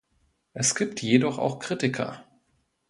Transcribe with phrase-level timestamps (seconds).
[0.53, 2.23] Es gibt jedoch auch Kritiker.